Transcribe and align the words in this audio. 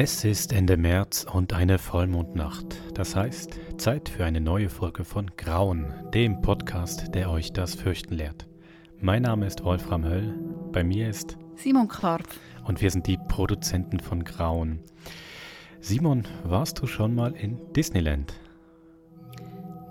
Es 0.00 0.22
ist 0.24 0.52
Ende 0.52 0.76
März 0.76 1.26
und 1.28 1.52
eine 1.52 1.76
Vollmondnacht. 1.76 2.80
Das 2.94 3.16
heißt, 3.16 3.58
Zeit 3.78 4.08
für 4.08 4.24
eine 4.24 4.40
neue 4.40 4.68
Folge 4.68 5.02
von 5.02 5.28
Grauen, 5.36 5.92
dem 6.14 6.40
Podcast, 6.40 7.16
der 7.16 7.28
euch 7.28 7.52
das 7.52 7.74
Fürchten 7.74 8.14
lehrt. 8.14 8.46
Mein 9.00 9.22
Name 9.22 9.48
ist 9.48 9.64
Wolfram 9.64 10.04
Höll, 10.04 10.38
bei 10.70 10.84
mir 10.84 11.08
ist 11.08 11.36
Simon 11.56 11.88
Karp. 11.88 12.28
Und 12.64 12.80
wir 12.80 12.92
sind 12.92 13.08
die 13.08 13.18
Produzenten 13.26 13.98
von 13.98 14.22
Grauen. 14.22 14.84
Simon, 15.80 16.28
warst 16.44 16.78
du 16.80 16.86
schon 16.86 17.16
mal 17.16 17.32
in 17.32 17.58
Disneyland? 17.72 18.34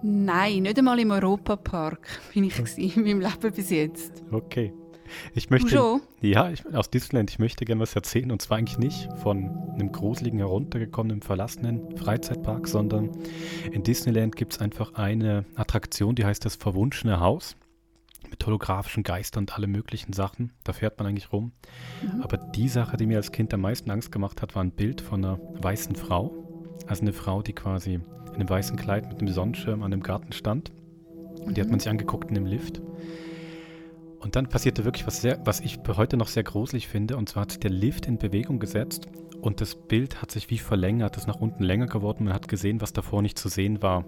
Nein, 0.01 0.61
nicht 0.61 0.77
einmal 0.77 0.99
im 0.99 1.11
Europapark 1.11 2.07
bin 2.33 2.45
ich 2.45 2.77
in 2.77 3.03
meinem 3.03 3.19
Leben 3.19 3.51
bis 3.53 3.69
jetzt. 3.71 4.23
Okay. 4.31 4.71
Ich 5.33 5.49
möchte, 5.49 5.69
schon? 5.69 6.01
Ja, 6.21 6.49
ich, 6.49 6.65
aus 6.73 6.89
Disneyland. 6.89 7.29
Ich 7.29 7.39
möchte 7.39 7.65
gerne 7.65 7.81
was 7.81 7.95
erzählen. 7.95 8.31
Und 8.31 8.41
zwar 8.41 8.57
eigentlich 8.57 8.77
nicht 8.77 9.09
von 9.21 9.49
einem 9.73 9.91
gruseligen, 9.91 10.39
heruntergekommenen, 10.39 11.21
verlassenen 11.21 11.95
Freizeitpark, 11.97 12.67
sondern 12.67 13.11
in 13.71 13.83
Disneyland 13.83 14.35
gibt 14.35 14.53
es 14.53 14.59
einfach 14.59 14.93
eine 14.95 15.45
Attraktion, 15.55 16.15
die 16.15 16.25
heißt 16.25 16.43
das 16.45 16.55
Verwunschene 16.55 17.19
Haus. 17.19 17.55
Mit 18.29 18.45
holographischen 18.45 19.03
Geistern 19.03 19.43
und 19.43 19.55
alle 19.55 19.67
möglichen 19.67 20.11
Sachen. 20.11 20.51
Da 20.65 20.73
fährt 20.73 20.97
man 20.97 21.07
eigentlich 21.07 21.31
rum. 21.31 21.53
Mhm. 22.01 22.21
Aber 22.21 22.37
die 22.37 22.67
Sache, 22.67 22.97
die 22.97 23.05
mir 23.05 23.17
als 23.17 23.31
Kind 23.31 23.53
am 23.53 23.61
meisten 23.61 23.89
Angst 23.89 24.11
gemacht 24.11 24.41
hat, 24.41 24.53
war 24.53 24.63
ein 24.63 24.71
Bild 24.71 24.99
von 24.99 25.23
einer 25.23 25.39
weißen 25.61 25.95
Frau. 25.95 26.33
Also 26.87 27.03
eine 27.03 27.13
Frau, 27.13 27.41
die 27.41 27.53
quasi 27.53 27.93
in 27.93 28.35
einem 28.35 28.49
weißen 28.49 28.75
Kleid 28.75 29.07
mit 29.07 29.19
einem 29.19 29.33
Sonnenschirm 29.33 29.81
an 29.81 29.91
dem 29.91 30.03
Garten 30.03 30.33
stand. 30.33 30.71
Und 31.39 31.55
die 31.55 31.61
hat 31.61 31.69
man 31.69 31.79
sich 31.79 31.89
angeguckt 31.89 32.27
in 32.29 32.35
dem 32.35 32.45
Lift. 32.45 32.81
Und 34.27 34.35
dann 34.35 34.49
passierte 34.49 34.83
wirklich 34.83 35.07
was 35.07 35.21
sehr, 35.21 35.39
was 35.45 35.61
ich 35.61 35.79
heute 35.87 36.17
noch 36.17 36.27
sehr 36.27 36.43
gruselig 36.43 36.89
finde. 36.89 37.15
Und 37.15 37.29
zwar 37.29 37.43
hat 37.43 37.51
sich 37.51 37.61
der 37.61 37.71
Lift 37.71 38.07
in 38.07 38.17
Bewegung 38.17 38.59
gesetzt 38.59 39.07
und 39.39 39.61
das 39.61 39.73
Bild 39.73 40.21
hat 40.21 40.31
sich 40.31 40.49
wie 40.49 40.57
verlängert, 40.57 41.15
ist 41.15 41.27
nach 41.27 41.39
unten 41.39 41.63
länger 41.63 41.87
geworden. 41.87 42.25
Man 42.25 42.33
hat 42.33 42.49
gesehen, 42.49 42.81
was 42.81 42.91
davor 42.91 43.21
nicht 43.21 43.39
zu 43.39 43.47
sehen 43.47 43.81
war. 43.81 44.03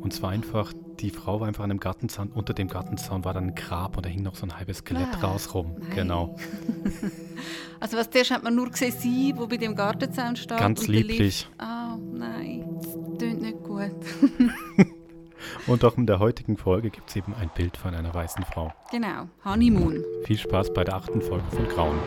Und 0.00 0.12
zwar 0.12 0.30
einfach, 0.30 0.72
die 1.00 1.10
Frau 1.10 1.40
war 1.40 1.48
einfach 1.48 1.64
an 1.64 1.72
einem 1.72 1.80
Gartenzaun, 1.80 2.28
unter 2.28 2.54
dem 2.54 2.68
Gartenzaun 2.68 3.24
war 3.24 3.34
dann 3.34 3.48
ein 3.48 3.54
Grab 3.56 3.96
und 3.96 4.06
da 4.06 4.08
hing 4.08 4.22
noch 4.22 4.36
so 4.36 4.46
ein 4.46 4.56
halbes 4.56 4.78
Skelett 4.78 5.08
ah, 5.14 5.26
raus 5.26 5.52
rum. 5.52 5.74
Nein. 5.80 5.90
Genau. 5.96 6.36
also 7.80 7.96
was 7.96 8.08
zuerst 8.08 8.30
hat 8.30 8.44
man 8.44 8.54
nur 8.54 8.70
gesehen, 8.70 8.94
sie, 8.96 9.34
wo 9.36 9.48
bei 9.48 9.56
dem 9.56 9.74
Gartenzaun 9.74 10.36
stand. 10.36 10.60
Ganz 10.60 10.86
lieblich. 10.86 11.48
Ah, 11.58 11.96
oh, 11.96 12.16
nein, 12.16 12.64
das 12.76 13.18
klingt 13.18 13.42
nicht 13.42 13.64
gut. 13.64 13.90
Und 15.66 15.84
auch 15.84 15.96
in 15.96 16.06
der 16.06 16.20
heutigen 16.20 16.56
Folge 16.56 16.90
gibt 16.90 17.08
es 17.08 17.16
eben 17.16 17.34
ein 17.34 17.50
Bild 17.54 17.76
von 17.76 17.94
einer 17.94 18.14
weißen 18.14 18.44
Frau. 18.44 18.72
Genau, 18.92 19.28
Honeymoon. 19.44 20.04
Viel 20.24 20.38
Spaß 20.38 20.72
bei 20.72 20.84
der 20.84 20.94
achten 20.94 21.20
Folge 21.20 21.44
von 21.50 21.66
Grauen. 21.68 21.98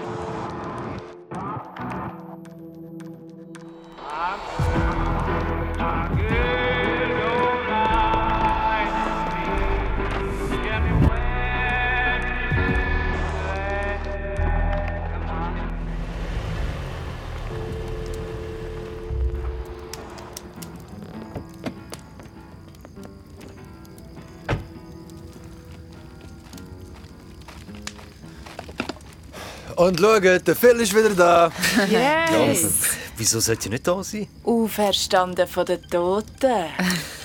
Und 29.79 29.97
schaut, 29.97 30.45
der 30.45 30.55
Phil 30.57 30.77
ist 30.81 30.93
wieder 30.93 31.11
da. 31.11 31.51
Yes! 31.89 32.61
Ja, 32.61 32.67
wieso 33.15 33.39
sollte 33.39 33.69
er 33.69 33.71
nicht 33.71 33.87
da 33.87 34.03
sein? 34.03 34.27
Auferstanden 34.43 35.47
von 35.47 35.65
den 35.65 35.81
Toten. 35.83 36.65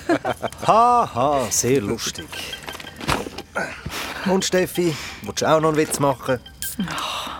Haha, 0.65 1.47
sehr 1.49 1.81
lustig. 1.81 2.25
Und 4.25 4.45
Steffi, 4.45 4.95
willst 5.23 5.41
du 5.41 5.45
auch 5.47 5.59
noch 5.59 5.67
einen 5.67 5.77
Witz 5.77 5.99
machen? 5.99 6.39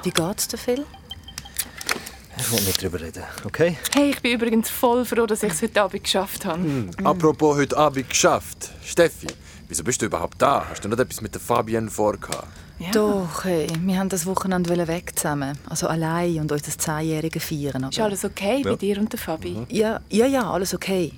Wie 0.04 0.12
geht's 0.12 0.50
dir, 0.50 0.58
Phil? 0.58 0.86
Ich 2.38 2.52
will 2.52 2.62
nicht 2.64 2.84
darüber 2.84 3.00
reden, 3.00 3.24
okay? 3.46 3.78
Hey, 3.94 4.10
ich 4.10 4.22
bin 4.22 4.34
übrigens 4.34 4.70
voll 4.70 5.06
froh, 5.06 5.26
dass 5.26 5.44
ich 5.44 5.54
es 5.54 5.62
heute 5.62 5.82
Abend 5.82 6.04
geschafft 6.04 6.44
habe. 6.44 6.62
Hm. 6.62 6.92
Apropos 7.06 7.56
heute 7.56 7.78
Abend 7.78 8.10
geschafft. 8.10 8.70
Steffi, 8.84 9.28
wieso 9.70 9.86
bist 9.86 10.02
du 10.02 10.08
überhaupt 10.08 10.42
da? 10.42 10.66
Hast 10.70 10.84
du 10.84 10.90
noch 10.90 11.00
etwas 11.00 11.22
mit 11.22 11.34
der 11.34 11.40
Fabienne 11.40 11.90
vorgehabt? 11.90 12.65
Ja. 12.78 12.92
Doch, 12.92 13.46
hey, 13.46 13.68
wir 13.80 13.98
haben 13.98 14.10
das 14.10 14.26
Wochenende 14.26 14.88
weg 14.88 15.14
zusammen. 15.16 15.58
Also 15.70 15.88
allein 15.88 16.40
und 16.40 16.52
unser 16.52 16.78
Zehnjähriges 16.78 17.44
feiern. 17.44 17.84
Aber... 17.86 17.92
Ist 17.92 18.00
alles 18.00 18.26
okay 18.26 18.62
ja. 18.64 18.72
bei 18.72 18.76
dir 18.76 19.00
und 19.00 19.12
der 19.12 19.20
Fabi? 19.20 19.52
Mhm. 19.52 19.68
Ja, 19.70 20.02
ja, 20.10 20.26
ja, 20.26 20.50
alles 20.50 20.74
okay. 20.74 21.14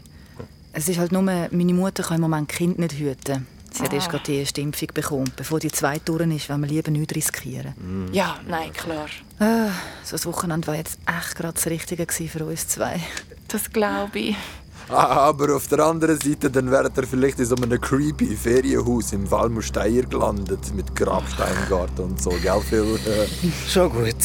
Es 0.73 0.87
ist 0.87 0.99
halt 0.99 1.11
nur, 1.11 1.23
meine 1.23 1.73
Mutter 1.73 2.03
kann 2.03 2.17
im 2.17 2.21
Moment 2.21 2.49
Kind 2.49 2.77
nicht 2.77 2.93
hüten. 2.93 3.47
Sie 3.71 3.81
ah. 3.81 3.85
hat 3.85 3.93
erst 3.93 4.09
gerade 4.09 4.23
die 4.25 4.35
erste 4.35 4.61
Impfung 4.61 4.89
bekommen. 4.93 5.31
Bevor 5.35 5.59
die 5.59 5.71
zweite 5.71 6.05
durch 6.05 6.29
ist, 6.35 6.49
wollen 6.49 6.61
wir 6.61 6.67
lieber 6.67 6.91
nichts 6.91 7.15
riskieren. 7.15 7.73
Mhm. 7.77 8.13
Ja, 8.13 8.37
nein, 8.47 8.71
klar. 8.73 9.07
Ah, 9.39 9.71
so 10.03 10.11
das 10.11 10.25
Wochenende 10.27 10.67
war 10.67 10.75
jetzt 10.75 10.99
echt 11.07 11.35
gerade 11.35 11.53
das 11.53 11.65
Richtige 11.65 12.05
für 12.07 12.45
uns 12.45 12.67
zwei. 12.67 12.99
Das 13.47 13.71
glaube 13.71 14.19
ich. 14.19 14.35
Aber 14.89 15.55
auf 15.55 15.67
der 15.67 15.79
anderen 15.79 16.17
Seite, 16.19 16.49
dann 16.49 16.71
wäre 16.71 16.89
er 16.95 17.03
vielleicht 17.03 17.39
in 17.39 17.45
so 17.45 17.55
einem 17.55 17.79
creepy 17.79 18.35
Ferienhaus 18.35 19.11
im 19.11 19.29
Walmusteier 19.29 20.03
gelandet, 20.03 20.73
mit 20.73 20.95
Grabsteingarten 20.95 22.05
und 22.05 22.21
so, 22.21 22.29
gell, 22.41 22.61
Phil? 22.61 22.99
Schon 23.67 23.89
gut. 23.91 24.15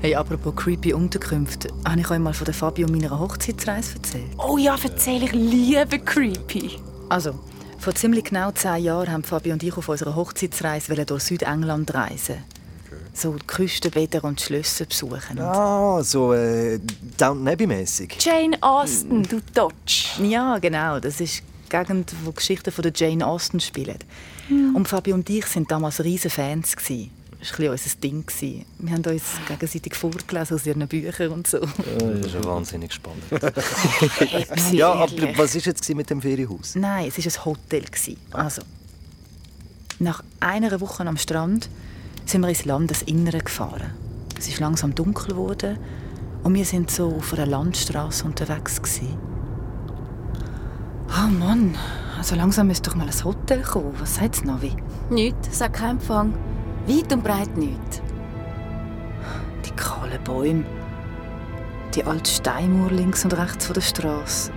Hey, 0.00 0.14
apropos 0.14 0.54
creepy 0.56 0.92
Unterkünfte, 0.92 1.68
habe 1.86 2.00
ich 2.00 2.10
euch 2.10 2.18
mal 2.18 2.34
von 2.34 2.44
der 2.44 2.54
Fabio 2.54 2.88
meiner 2.88 3.18
Hochzeitsreise 3.18 3.94
erzählt? 3.96 4.30
Oh 4.36 4.58
ja, 4.58 4.76
erzähl 4.82 5.22
ich 5.22 5.32
liebe 5.32 5.98
creepy. 6.00 6.78
Also, 7.08 7.38
vor 7.78 7.94
ziemlich 7.94 8.24
genau 8.24 8.50
zehn 8.50 8.82
Jahren 8.82 9.12
haben 9.12 9.22
Fabio 9.22 9.52
und 9.52 9.62
ich 9.62 9.76
auf 9.76 9.88
unserer 9.88 10.16
Hochzeitsreise 10.16 11.04
durch 11.06 11.22
Südengland 11.22 11.94
reisen 11.94 12.44
so 13.16 13.34
die 13.34 13.46
Küstenbäder 13.46 14.22
und 14.24 14.40
Schlösser 14.40 14.84
besuchen. 14.84 15.38
Ah, 15.38 16.02
so 16.02 16.32
äh, 16.32 16.78
Downton 17.16 17.48
Abbey-mäßig. 17.48 18.16
Jane 18.20 18.56
Austen, 18.60 19.22
du 19.22 19.40
Dodge. 19.54 20.22
Ja, 20.22 20.58
genau. 20.58 21.00
Das 21.00 21.20
ist 21.20 21.42
die 21.64 21.68
Gegend, 21.68 22.14
wo 22.24 22.30
die 22.30 22.36
Geschichten 22.36 22.70
von 22.70 22.84
Jane 22.94 23.26
Austen 23.26 23.60
spielen. 23.60 23.98
Mm. 24.48 24.76
Und 24.76 24.88
Fabi 24.88 25.12
und 25.12 25.28
ich 25.30 25.54
waren 25.54 25.66
damals 25.66 26.02
riesige 26.04 26.30
Fans. 26.30 26.76
Das 26.76 27.58
war 27.58 27.70
unser 27.70 27.96
Ding. 28.02 28.24
Wir 28.78 28.92
haben 28.92 29.04
uns 29.04 29.22
gegenseitig 29.48 29.94
vorgelesen 29.94 30.56
aus 30.56 30.66
ihren 30.66 30.86
Büchern 30.88 31.32
und 31.32 31.46
so. 31.46 31.60
das 31.60 32.26
ist 32.26 32.34
ja 32.34 32.44
wahnsinnig 32.44 32.92
spannend. 32.92 33.22
ja, 34.72 34.92
aber 34.92 35.38
was 35.38 35.54
war 35.54 35.62
jetzt 35.62 35.88
mit 35.94 36.10
dem 36.10 36.22
Ferienhaus? 36.22 36.74
Nein, 36.74 37.12
es 37.14 37.18
war 37.18 37.32
ein 37.32 37.44
Hotel. 37.44 37.84
Also, 38.32 38.62
nach 39.98 40.22
einer 40.40 40.80
Woche 40.80 41.06
am 41.06 41.16
Strand 41.16 41.68
sind 42.26 42.40
wir 42.40 42.48
ins 42.48 42.64
Landesinnere 42.64 43.38
gefahren. 43.38 43.92
Es 44.38 44.48
ist 44.48 44.60
langsam 44.60 44.94
dunkel 44.94 45.28
geworden 45.28 45.78
und 46.42 46.54
wir 46.54 46.64
sind 46.64 46.90
so 46.90 47.14
auf 47.16 47.32
einer 47.32 47.46
Landstraße 47.46 48.24
unterwegs 48.24 48.82
gewesen. 48.82 49.16
Oh 51.08 51.28
Mann, 51.28 51.76
also 52.18 52.34
langsam 52.34 52.66
müsste 52.66 52.90
doch 52.90 52.96
mal 52.96 53.06
ein 53.08 53.24
Hotel 53.24 53.62
kommen. 53.62 53.94
Was 53.98 54.16
sagt 54.16 54.44
Navi? 54.44 54.72
Nichts, 55.08 55.58
sagt 55.58 55.76
kein 55.76 55.90
Empfang. 55.90 56.34
Weit 56.86 57.12
und 57.12 57.22
breit 57.22 57.56
nichts. 57.56 58.02
Die 59.64 59.70
kahlen 59.70 60.22
Bäume, 60.24 60.64
die 61.94 62.04
alte 62.04 62.30
Steinmauer 62.30 62.90
links 62.90 63.24
und 63.24 63.36
rechts 63.38 63.66
von 63.66 63.74
der 63.74 63.80
Straße. 63.80 64.50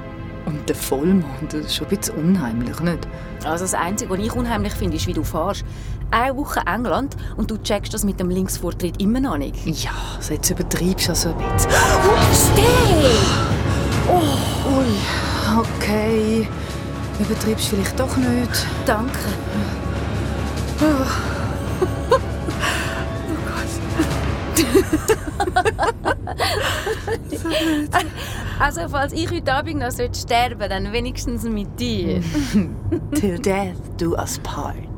Und 0.45 0.67
der 0.67 0.75
Vollmond, 0.75 1.25
das 1.49 1.65
ist 1.65 1.75
schon 1.75 1.87
ein 1.87 1.97
bisschen 1.97 2.15
unheimlich, 2.15 2.79
nicht? 2.79 3.07
Also 3.45 3.65
das 3.65 3.75
Einzige, 3.75 4.09
was 4.09 4.19
ich 4.19 4.33
unheimlich 4.33 4.73
finde, 4.73 4.97
ist, 4.97 5.05
wie 5.05 5.13
du 5.13 5.23
fährst. 5.23 5.63
Eine 6.11 6.35
Woche 6.35 6.61
England 6.65 7.15
und 7.37 7.51
du 7.51 7.57
checkst 7.57 7.93
das 7.93 8.03
mit 8.03 8.19
dem 8.19 8.29
Linksvortritt 8.29 8.99
immer 9.01 9.19
noch 9.19 9.37
nicht. 9.37 9.83
Ja, 9.83 9.91
also 10.15 10.33
jetzt 10.33 10.49
übertreibst 10.49 11.07
du 11.07 11.11
also 11.11 11.29
ein 11.29 11.37
bisschen. 11.37 11.71
Oh, 11.71 12.17
steh! 12.33 13.39
Oh, 14.07 14.23
ui, 14.79 14.87
okay. 15.59 16.47
Übertreibst 17.19 17.67
vielleicht 17.67 17.99
doch 17.99 18.17
nicht. 18.17 18.65
Danke. 18.87 19.19
Oh, 20.81 20.85
oh 22.15 22.19
Gott. 23.45 24.65
so 27.29 27.49
also, 28.59 28.81
falls 28.89 29.13
ich 29.13 29.29
heute 29.29 29.53
Abend 29.53 29.79
noch 29.79 29.91
sterben 29.91 30.15
sollte, 30.15 30.69
dann 30.69 30.91
wenigstens 30.91 31.43
mit 31.43 31.79
dir. 31.79 32.23
Till 33.13 33.37
death 33.37 33.75
do 33.97 34.15
us 34.15 34.39
part. 34.39 34.88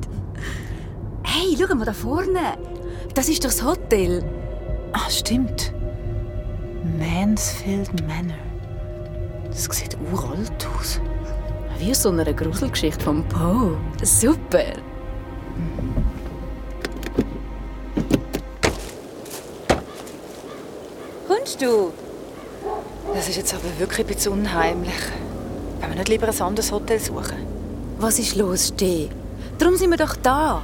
Schau 1.61 1.75
mal 1.75 1.85
da 1.85 1.93
vorne. 1.93 2.57
Das 3.13 3.29
ist 3.29 3.43
doch 3.43 3.49
das 3.49 3.63
Hotel. 3.63 4.23
Ah, 4.93 5.09
stimmt. 5.09 5.73
Mansfield 6.97 7.91
Manor. 8.07 8.35
Das 9.45 9.65
sieht 9.65 9.95
uralt 10.11 10.67
aus. 10.75 10.99
Wie 11.77 11.91
aus 11.91 12.01
so 12.01 12.09
einer 12.09 12.33
Gruselgeschichte 12.33 13.03
von 13.03 13.23
Poe. 13.27 13.77
Super. 14.01 14.63
Kommst 21.27 21.61
du? 21.61 21.91
Das 23.13 23.29
ist 23.29 23.37
jetzt 23.37 23.53
aber 23.53 23.63
wirklich 23.77 23.99
ein 23.99 24.07
bisschen 24.07 24.33
unheimlich. 24.33 24.93
Wollen 25.79 25.91
wir 25.91 25.97
nicht 25.97 26.09
lieber 26.09 26.27
ein 26.27 26.41
anderes 26.41 26.71
Hotel 26.71 26.99
suchen? 26.99 27.37
Was 27.99 28.17
ist 28.17 28.35
los, 28.35 28.69
Steh? 28.69 29.09
Darum 29.59 29.75
sind 29.75 29.91
wir 29.91 29.97
doch 29.97 30.15
da. 30.15 30.63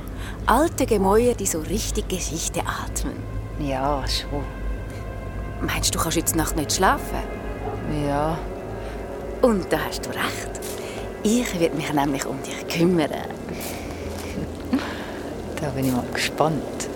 Alte 0.49 0.85
Gemäuer, 0.85 1.33
die 1.33 1.45
so 1.45 1.59
richtig 1.59 2.07
Geschichte 2.07 2.61
atmen. 2.61 3.17
Ja, 3.59 4.01
schon. 4.07 4.45
Meinst 5.59 5.93
du, 5.93 5.97
du 5.97 6.03
kannst 6.03 6.15
jetzt 6.15 6.37
Nacht 6.37 6.55
nicht 6.55 6.71
schlafen? 6.71 7.17
Ja. 8.07 8.37
Und 9.41 9.65
da 9.73 9.77
hast 9.85 10.05
du 10.05 10.09
recht. 10.11 10.61
Ich 11.23 11.59
werde 11.59 11.75
mich 11.75 11.91
nämlich 11.91 12.25
um 12.25 12.41
dich 12.43 12.65
kümmern. 12.69 13.09
Da 15.59 15.69
bin 15.71 15.83
ich 15.83 15.91
mal 15.91 16.05
gespannt. 16.13 16.89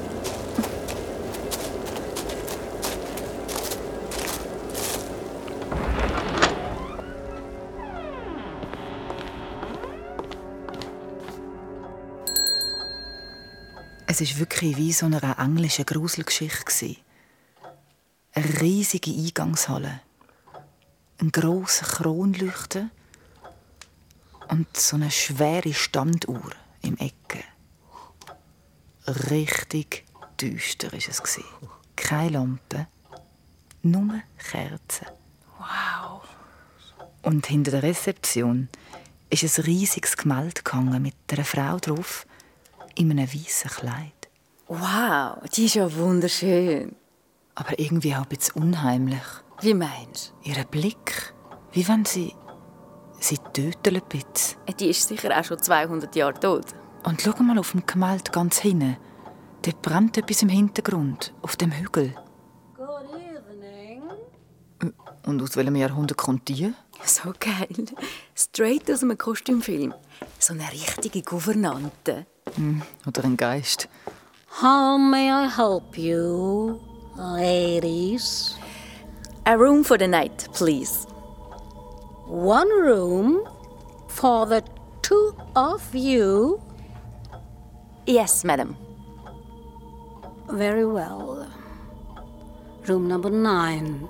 Es 14.14 14.20
war 14.20 14.40
wirklich 14.40 14.76
wie 14.76 14.92
so 14.92 15.06
eine 15.06 15.38
englische 15.38 15.86
Gruselgeschichte. 15.86 16.98
Eine 18.34 18.60
riesige 18.62 19.10
Eingangshalle. 19.10 20.02
Ein 21.20 21.32
grosser 21.32 21.86
Kronleuchter 21.86 22.90
und 24.50 24.76
so 24.76 24.98
eine 24.98 25.12
schwere 25.12 25.74
Standuhr 25.74 26.52
im 26.82 26.98
Ecke. 26.98 27.42
Richtig 29.30 30.04
düster 30.42 30.92
war 30.92 31.00
es. 31.00 31.24
Keine 31.96 32.32
Lampe, 32.32 32.88
nur 33.82 34.22
Kerzen. 34.38 35.08
Wow. 35.58 36.24
Und 37.22 37.48
hinter 37.48 37.72
der 37.72 37.84
Rezeption 37.84 38.68
ist 39.30 39.58
ein 39.58 39.64
riesiges 39.64 40.18
Gemälde 40.18 40.62
mit 41.00 41.16
einer 41.32 41.46
Frau 41.46 41.78
drauf, 41.78 42.26
in 42.96 43.12
einem 43.12 43.28
weißen 43.28 43.72
Kleid. 43.72 44.30
Wow, 44.68 45.38
die 45.54 45.66
ist 45.66 45.76
ja 45.76 45.94
wunderschön. 45.94 46.96
Aber 47.56 47.78
irgendwie 47.78 48.16
auch 48.16 48.24
ein 48.24 48.30
bisschen 48.30 48.62
unheimlich. 48.64 49.24
Wie 49.60 49.74
meinst 49.74 50.34
du? 50.44 50.50
Ihr 50.50 50.64
Blick, 50.66 51.34
wie 51.72 51.88
wenn 51.88 52.06
sie... 52.06 52.34
Sie 53.20 53.38
töten 53.54 53.96
ein 53.98 54.02
bisschen. 54.10 54.58
Die 54.80 54.90
ist 54.90 55.08
sicher 55.08 55.38
auch 55.38 55.44
schon 55.44 55.60
200 55.60 56.16
Jahre 56.16 56.34
tot. 56.34 56.66
Und 57.04 57.22
schau 57.22 57.44
mal 57.44 57.60
auf 57.60 57.72
dem 57.72 57.86
Gemälde 57.86 58.32
ganz 58.32 58.60
hinten. 58.60 58.98
Dort 59.62 59.82
brennt 59.84 60.18
etwas 60.18 60.42
im 60.42 60.50
Hintergrund, 60.50 61.34
auf 61.44 61.56
dem 61.56 61.72
Hügel. 61.72 62.16
Good 62.76 62.88
evening. 63.14 64.02
Und 65.28 65.42
aus 65.44 65.56
welchem 65.56 65.76
Jahrhundert 65.76 66.18
kommt 66.18 66.48
die? 66.48 66.74
So 67.04 67.32
geil. 67.40 67.68
Straight 68.34 68.90
aus 68.90 69.04
einem 69.04 69.18
Kostümfilm. 69.18 69.94
So 70.40 70.54
eine 70.54 70.72
richtige 70.72 71.22
Gouvernante. 71.22 72.26
Mm, 72.58 72.82
Oder 73.08 73.24
ein 73.24 73.38
Geist. 73.38 73.88
How 74.62 74.98
may 74.98 75.32
I 75.32 75.48
help 75.48 75.98
you, 75.98 76.80
ladies? 77.16 78.56
A 79.46 79.58
room 79.58 79.84
for 79.84 79.98
the 79.98 80.08
night, 80.08 80.48
please. 80.54 81.06
One 82.28 82.70
room 82.70 83.48
for 84.08 84.46
the 84.46 84.64
two 85.02 85.34
of 85.56 85.96
you? 85.96 86.62
Yes, 88.06 88.44
madam. 88.44 88.76
Very 90.50 90.86
well. 90.86 91.48
Room 92.88 93.08
number 93.08 93.30
nine, 93.30 94.10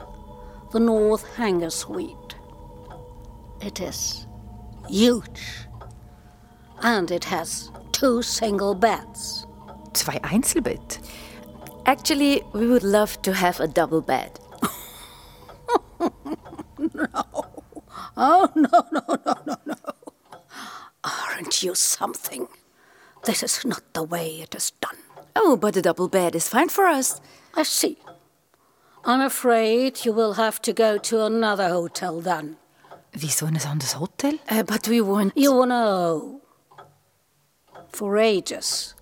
the 0.72 0.80
North 0.80 1.26
Hanger 1.36 1.70
Suite. 1.70 2.36
It 3.62 3.80
is 3.80 4.26
huge. 4.90 5.68
And 6.82 7.12
it 7.12 7.26
has 7.26 7.70
two 8.02 8.24
single 8.24 8.74
beds. 8.74 9.46
Zwei 9.94 10.20
Einzelbett? 10.24 11.00
Actually, 11.86 12.42
we 12.52 12.66
would 12.66 12.84
love 12.84 13.22
to 13.22 13.32
have 13.32 13.60
a 13.60 13.68
double 13.68 14.02
bed. 14.02 14.40
no. 16.80 17.06
Oh, 18.18 18.50
no, 18.56 18.86
no, 18.92 19.04
no, 19.08 19.34
no, 19.46 19.56
no. 19.66 19.76
Aren't 21.04 21.62
you 21.62 21.76
something? 21.76 22.48
This 23.26 23.44
is 23.44 23.64
not 23.66 23.84
the 23.94 24.04
way 24.04 24.42
it 24.42 24.56
is 24.56 24.72
done. 24.82 24.98
Oh, 25.36 25.56
but 25.56 25.78
a 25.78 25.82
double 25.84 26.08
bed 26.08 26.36
is 26.36 26.50
fine 26.50 26.70
for 26.70 26.88
us. 26.88 27.22
I 27.54 27.62
see. 27.62 27.98
I'm 29.06 29.22
afraid 29.22 30.06
you 30.06 30.12
will 30.12 30.34
have 30.34 30.60
to 30.64 30.74
go 30.74 30.98
to 30.98 31.24
another 31.24 31.70
hotel 31.70 32.20
then. 32.20 32.58
Wieso 33.14 33.46
in 33.46 33.58
ein 33.58 33.68
anderes 33.68 33.94
Hotel? 33.94 34.40
Uh, 34.50 34.64
but 34.64 34.88
we 34.88 35.02
want. 35.02 35.34
You 35.36 35.66
know. 35.66 36.41
For 37.94 38.18
ages, 38.18 38.96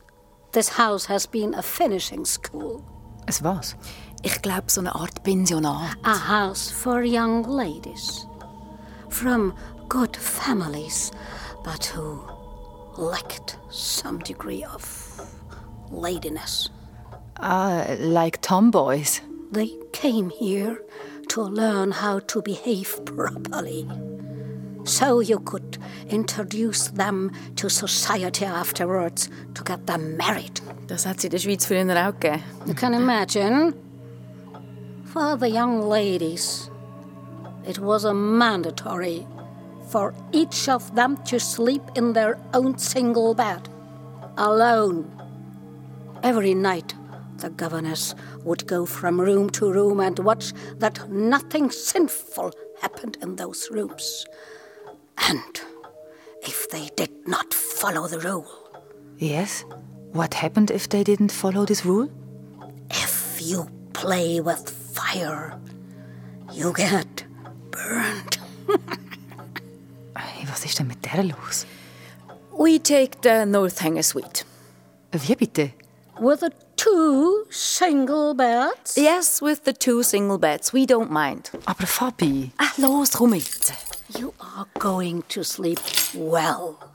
this 0.51 0.69
house 0.69 1.05
has 1.05 1.27
been 1.27 1.53
a 1.53 1.61
finishing 1.61 2.25
school. 2.25 2.83
Es 3.27 3.41
was? 3.43 3.75
Ich 4.23 4.41
glaube, 4.41 4.69
so 4.69 4.81
eine 4.81 4.93
Art 4.95 5.23
Pensionat. 5.23 5.95
A 6.03 6.17
house 6.17 6.71
for 6.71 7.03
young 7.03 7.43
ladies. 7.43 8.25
From 9.09 9.53
good 9.87 10.17
families, 10.17 11.11
but 11.63 11.85
who 11.85 12.19
lacked 12.97 13.57
some 13.69 14.19
degree 14.19 14.63
of 14.63 14.83
ladiness. 15.91 16.69
Ah, 17.37 17.83
uh, 17.83 17.95
like 17.99 18.41
tomboys. 18.41 19.21
They 19.51 19.71
came 19.93 20.29
here 20.29 20.83
to 21.29 21.41
learn 21.43 21.91
how 21.91 22.19
to 22.19 22.41
behave 22.41 22.99
properly. 23.05 23.87
So 24.89 25.19
you 25.19 25.37
could 25.39 25.77
introduce 26.09 26.87
them 26.87 27.31
to 27.57 27.69
society 27.69 28.43
afterwards 28.43 29.29
to 29.53 29.63
get 29.63 29.85
them 29.85 30.17
married. 30.17 30.61
Das 30.87 31.05
hat 31.05 31.21
sie 31.21 31.27
in 31.27 31.31
der 31.31 31.37
Schweiz 31.37 31.65
früher 31.65 31.83
auch 32.07 32.19
gegeben. 32.19 32.41
You 32.65 32.73
can 32.73 32.95
imagine. 32.95 33.75
For 35.05 35.37
the 35.37 35.47
young 35.47 35.87
ladies, 35.87 36.71
it 37.67 37.77
was 37.77 38.03
a 38.03 38.13
mandatory 38.15 39.27
for 39.91 40.15
each 40.31 40.67
of 40.67 40.95
them 40.95 41.17
to 41.25 41.39
sleep 41.39 41.83
in 41.93 42.13
their 42.13 42.39
own 42.55 42.79
single 42.79 43.35
bed, 43.35 43.69
alone. 44.37 45.05
Every 46.23 46.55
night, 46.55 46.95
the 47.37 47.51
governess 47.51 48.15
would 48.43 48.65
go 48.65 48.87
from 48.87 49.21
room 49.21 49.51
to 49.51 49.71
room 49.71 49.99
and 49.99 50.17
watch 50.17 50.51
that 50.79 51.07
nothing 51.11 51.69
sinful 51.69 52.53
happened 52.81 53.17
in 53.21 53.35
those 53.35 53.69
rooms. 53.71 54.25
And 55.27 55.61
if 56.41 56.69
they 56.69 56.89
did 56.95 57.11
not 57.27 57.53
follow 57.53 58.07
the 58.07 58.19
rule. 58.19 58.47
Yes? 59.17 59.65
What 60.13 60.33
happened 60.33 60.71
if 60.71 60.87
they 60.89 61.03
didn't 61.03 61.31
follow 61.31 61.65
this 61.65 61.85
rule? 61.85 62.09
If 62.89 63.39
you 63.41 63.67
play 63.93 64.39
with 64.41 64.69
fire, 64.69 65.59
you 66.53 66.73
get 66.73 67.25
burned. 67.71 68.37
Was 70.49 70.65
ist 70.65 70.79
denn 70.79 70.87
mit 70.87 71.05
der 71.05 71.23
los? 71.23 71.65
We 72.57 72.79
take 72.79 73.21
the 73.21 73.45
Northanger 73.45 74.03
Suite. 74.03 74.43
Wie 75.13 75.35
bitte? 75.35 75.71
With 76.19 76.41
the 76.41 76.51
two 76.75 77.45
single 77.49 78.33
beds? 78.33 78.97
Yes, 78.97 79.41
with 79.41 79.63
the 79.63 79.71
two 79.71 80.03
single 80.03 80.37
beds. 80.37 80.73
We 80.73 80.85
don't 80.85 81.11
mind. 81.11 81.51
Aber 81.65 81.85
Fabi... 81.85 82.51
Ah, 82.59 82.73
los, 82.77 83.11
komm 83.11 83.35
jetzt. 83.35 83.71
You 84.17 84.33
are 84.39 84.65
going 84.79 85.23
to 85.29 85.43
sleep 85.43 85.79
well. 86.15 86.93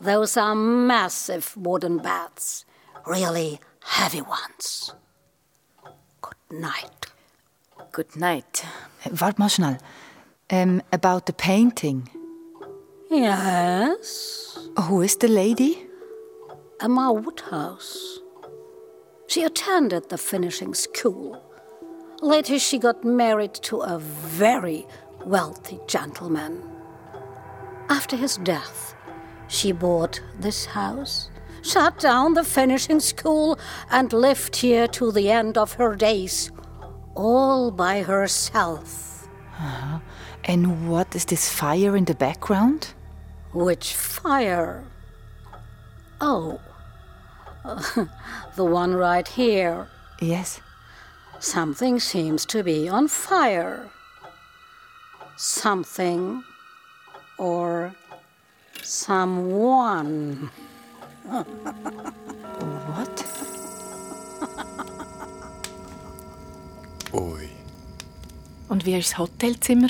Those 0.00 0.36
are 0.36 0.54
massive 0.54 1.56
wooden 1.56 1.98
beds. 1.98 2.64
Really 3.06 3.60
heavy 3.82 4.20
ones. 4.20 4.92
Good 6.20 6.60
night. 6.60 7.06
Good 7.92 8.16
night. 8.16 8.64
Warte 9.20 9.38
mal 9.38 9.48
schnell. 9.48 9.78
Um, 10.50 10.82
about 10.92 11.26
the 11.26 11.32
painting. 11.32 12.10
Yes. 13.10 14.58
Who 14.78 15.00
is 15.02 15.16
the 15.16 15.28
lady? 15.28 15.86
Emma 16.80 17.12
Woodhouse. 17.12 18.18
She 19.26 19.42
attended 19.42 20.08
the 20.10 20.18
finishing 20.18 20.74
school. 20.74 21.42
Later, 22.20 22.58
she 22.58 22.78
got 22.78 23.04
married 23.04 23.54
to 23.54 23.80
a 23.80 23.98
very 23.98 24.86
wealthy 25.26 25.80
gentleman. 25.88 26.62
After 27.88 28.16
his 28.16 28.36
death, 28.38 28.94
she 29.48 29.72
bought 29.72 30.22
this 30.38 30.66
house, 30.66 31.30
shut 31.62 31.98
down 31.98 32.34
the 32.34 32.44
finishing 32.44 33.00
school, 33.00 33.58
and 33.90 34.12
lived 34.12 34.56
here 34.56 34.86
to 34.88 35.10
the 35.10 35.30
end 35.30 35.58
of 35.58 35.74
her 35.74 35.96
days, 35.96 36.50
all 37.14 37.70
by 37.70 38.02
herself. 38.02 39.28
Uh-huh. 39.58 39.98
And 40.44 40.88
what 40.88 41.14
is 41.14 41.24
this 41.24 41.52
fire 41.52 41.96
in 41.96 42.04
the 42.04 42.14
background? 42.14 42.94
Which 43.52 43.94
fire? 43.94 44.84
Oh, 46.20 46.60
the 48.54 48.64
one 48.64 48.94
right 48.94 49.26
here. 49.26 49.88
Yes. 50.20 50.60
Something 51.40 51.98
seems 51.98 52.46
to 52.46 52.62
be 52.62 52.88
on 52.88 53.08
fire. 53.08 53.90
Something 55.36 56.42
or 57.38 57.94
someone. 58.82 60.50
What? 61.28 63.24
Ui. 67.12 67.48
Und 68.68 68.86
wie 68.86 68.92
war 68.92 68.98
das 68.98 69.18
Hotelzimmer? 69.18 69.88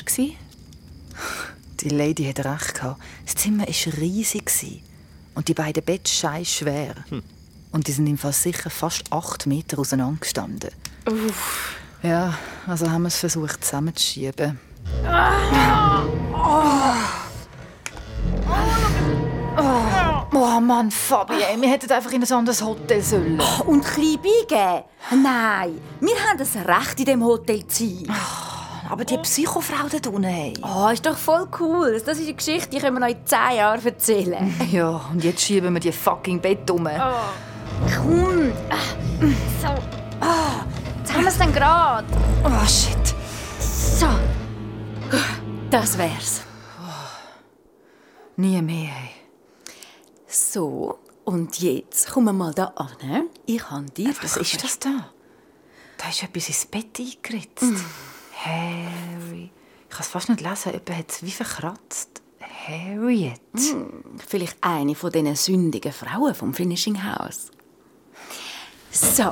Die 1.80 1.88
Lady 1.88 2.24
hat 2.24 2.44
recht 2.44 2.74
gehabt. 2.74 3.00
Das 3.24 3.34
Zimmer 3.34 3.66
war 3.66 3.98
riesig 3.98 4.82
und 5.34 5.48
die 5.48 5.54
beiden 5.54 5.84
Betten 5.84 6.06
scheiß 6.06 6.48
schwer. 6.48 6.94
Hm. 7.08 7.22
Und 7.72 7.86
die 7.86 7.92
sind 7.92 8.06
im 8.06 8.16
Fall 8.16 8.32
sicher 8.32 8.70
fast 8.70 9.12
acht 9.12 9.46
Meter 9.46 9.78
auseinander 9.78 10.20
gestanden. 10.20 10.70
Uff. 11.06 11.76
Ja, 12.02 12.38
also 12.66 12.90
haben 12.90 13.02
wir 13.02 13.08
es 13.08 13.18
versucht 13.18 13.64
zusammenzuschieben. 13.64 14.58
Oh. 20.38 20.60
Mann, 20.66 20.90
Fabi, 20.90 21.34
ey, 21.34 21.60
wir 21.60 21.70
hätten 21.70 21.92
einfach 21.92 22.10
in 22.10 22.22
ein 22.24 22.32
anderes 22.32 22.62
Hotel 22.62 23.00
sollen. 23.00 23.40
Oh, 23.40 23.70
und 23.70 23.84
klein 23.84 24.16
beigeben? 24.16 24.84
Nein, 25.22 25.80
wir 26.00 26.16
haben 26.16 26.38
das 26.38 26.56
Recht, 26.56 26.98
in 26.98 27.04
diesem 27.04 27.24
Hotel 27.24 27.66
zu 27.66 27.84
sein. 27.84 28.06
Oh, 28.08 28.90
aber 28.90 29.04
die 29.04 29.16
Psychofrau 29.18 29.86
da 29.88 30.10
unten, 30.10 30.24
ey. 30.24 30.54
Oh, 30.62 30.88
ist 30.88 31.06
doch 31.06 31.16
voll 31.16 31.46
cool. 31.60 31.92
Das 32.04 32.18
ist 32.18 32.24
eine 32.24 32.34
Geschichte, 32.34 32.70
die 32.70 32.78
können 32.78 32.96
wir 32.96 33.00
noch 33.00 33.08
in 33.08 33.24
zehn 33.24 33.56
Jahren 33.58 33.84
erzählen. 33.84 34.54
Ja, 34.72 35.02
und 35.12 35.22
jetzt 35.22 35.42
schieben 35.42 35.72
wir 35.72 35.80
die 35.80 35.92
fucking 35.92 36.40
Bett 36.40 36.68
um. 36.70 36.86
Oh. 36.86 36.90
Komm. 37.94 38.52
So. 39.62 39.68
Oh, 40.20 40.64
jetzt 40.98 41.14
haben 41.14 41.22
wir 41.22 41.28
es 41.28 41.38
dann 41.38 41.52
gerade. 41.52 42.06
Oh, 42.44 42.66
shit. 42.66 43.14
So. 43.60 44.08
Das 45.70 45.98
wär's. 45.98 46.42
Nie 48.36 48.60
mehr, 48.60 48.90
ey. 48.90 49.10
So, 50.26 50.98
und 51.24 51.58
jetzt 51.60 52.10
kommen 52.10 52.26
wir 52.26 52.32
mal 52.32 52.52
da 52.52 52.66
an. 52.76 53.28
Ich 53.46 53.70
habe 53.70 53.86
dir... 53.86 54.14
Was 54.20 54.36
ist 54.36 54.62
das 54.62 54.78
da? 54.78 55.10
Da 55.98 56.08
ist 56.08 56.22
etwas 56.22 56.48
ins 56.48 56.66
Bett 56.66 56.98
eingeritzt. 56.98 57.62
Mm. 57.62 57.76
Harry. 58.44 59.50
Ich 59.88 59.90
kann 59.90 60.00
es 60.00 60.08
fast 60.08 60.28
nicht 60.28 60.40
lesen. 60.40 60.72
Jemand 60.72 60.90
hat 60.90 61.10
es 61.10 61.22
wie 61.22 61.30
verkratzt. 61.30 62.22
Harriet. 62.40 63.40
Mm. 63.52 64.18
Vielleicht 64.26 64.58
eine 64.60 64.94
von 64.94 65.10
diesen 65.10 65.34
sündigen 65.36 65.92
Frauen 65.92 66.34
vom 66.34 66.52
Finishing 66.52 67.02
House. 67.02 67.50
So, 68.90 69.30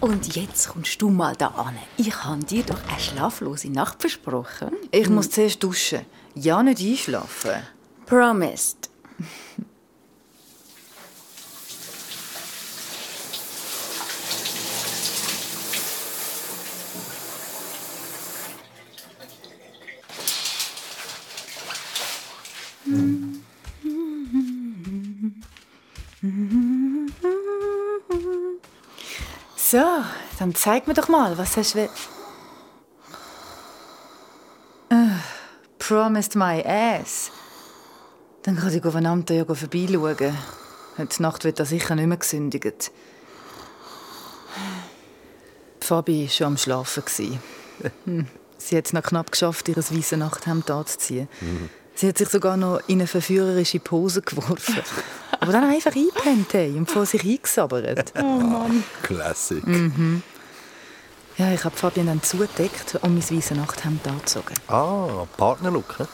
und 0.00 0.34
jetzt 0.34 0.68
kommst 0.68 1.00
du 1.00 1.10
mal 1.10 1.34
da 1.36 1.48
an. 1.48 1.76
Ich 1.96 2.24
habe 2.24 2.44
dir 2.44 2.62
doch 2.64 2.80
eine 2.88 3.00
schlaflose 3.00 3.70
Nacht 3.70 4.00
versprochen. 4.00 4.72
Ich 4.90 5.08
muss 5.08 5.30
zuerst 5.30 5.62
duschen. 5.62 6.06
Ja, 6.34 6.62
nicht 6.62 6.80
einschlafen. 6.80 7.62
Promised. 8.06 8.90
So, 29.68 29.82
dann 30.38 30.54
zeig 30.54 30.86
mir 30.86 30.94
doch 30.94 31.08
mal, 31.08 31.36
was 31.38 31.56
hast 31.56 31.74
du... 31.74 31.88
Uh, 34.92 35.16
promised 35.80 36.36
my 36.36 36.62
ass. 36.64 37.32
Dann 38.44 38.56
kann 38.56 38.70
die 38.70 38.80
Gouvernante 38.80 39.34
ja 39.34 39.44
vorbeischauen. 39.44 40.38
Heute 40.98 41.22
Nacht 41.22 41.42
wird 41.42 41.58
er 41.58 41.66
sicher 41.66 41.96
nicht 41.96 42.06
mehr 42.06 42.16
gesündigt. 42.16 42.92
Fabi 45.80 46.22
war 46.22 46.30
schon 46.30 46.46
am 46.46 46.56
Schlafen. 46.58 47.40
Hm. 48.04 48.28
Sie 48.58 48.76
hat 48.76 48.86
es 48.86 48.92
noch 48.92 49.02
knapp 49.02 49.32
geschafft, 49.32 49.68
ihr 49.68 49.76
weißes 49.76 50.12
Nachthemd 50.12 50.70
anzuziehen. 50.70 51.28
Mhm. 51.40 51.70
Sie 51.96 52.06
hat 52.06 52.18
sich 52.18 52.28
sogar 52.28 52.56
noch 52.56 52.80
in 52.86 53.00
eine 53.00 53.08
verführerische 53.08 53.80
Pose 53.80 54.22
geworfen. 54.22 54.82
Aber 55.40 55.52
dann 55.52 55.64
einfach 55.64 55.94
eingepennt 55.94 56.54
und 56.76 56.90
vor 56.90 57.06
sich 57.06 57.24
eingesabbert. 57.24 58.12
Oh 58.18 58.22
Mann. 58.22 58.84
Classic. 59.02 59.66
Mhm. 59.66 60.22
Ja, 61.38 61.52
ich 61.52 61.64
habe 61.64 61.76
Fabian 61.76 62.06
dann 62.06 62.22
zugedeckt 62.22 62.94
und 63.02 63.14
mein 63.14 63.22
weißes 63.22 63.56
Nachthemd 63.56 64.06
angezogen. 64.06 64.54
Ah, 64.68 65.26
Partnerlook, 65.36 65.98
ne? 65.98 66.08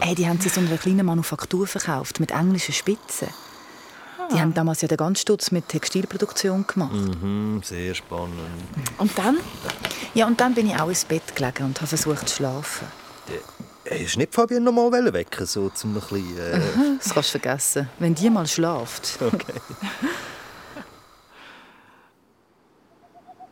Hey, 0.00 0.14
die 0.14 0.26
haben 0.26 0.40
sie 0.40 0.48
so 0.48 0.60
einer 0.60 0.78
kleinen 0.78 1.04
Manufaktur 1.04 1.66
verkauft 1.66 2.20
mit 2.20 2.30
englischen 2.30 2.72
Spitzen. 2.72 3.28
Die 4.32 4.36
ah. 4.36 4.40
haben 4.40 4.54
damals 4.54 4.80
ja 4.80 4.88
den 4.88 4.96
ganzen 4.96 5.20
Stutz 5.20 5.50
mit 5.50 5.68
Textilproduktion 5.68 6.66
gemacht. 6.66 6.92
Mhm, 6.92 7.60
sehr 7.62 7.94
spannend. 7.94 8.38
Und 8.96 9.18
dann? 9.18 9.38
Ja, 10.14 10.26
und 10.26 10.40
dann 10.40 10.54
bin 10.54 10.68
ich 10.68 10.80
auch 10.80 10.88
ins 10.88 11.04
Bett 11.04 11.36
gelegen 11.36 11.64
und 11.64 11.80
habe 11.80 11.88
versucht 11.88 12.28
zu 12.28 12.36
schlafen. 12.36 12.86
Hey, 13.90 14.04
hast 14.04 14.14
du 14.14 14.20
nicht 14.20 14.32
Fabian 14.32 14.62
noch 14.62 14.70
mal 14.70 15.12
wecken 15.12 15.46
so 15.46 15.68
zum 15.68 15.96
ein 15.96 16.00
bisschen, 16.00 16.38
äh... 16.38 16.60
Das 16.98 17.12
kannst 17.12 17.34
du 17.34 17.40
vergessen, 17.40 17.88
wenn 17.98 18.14
die 18.14 18.30
mal 18.30 18.46
schlaft. 18.46 19.18
Okay. 19.20 19.60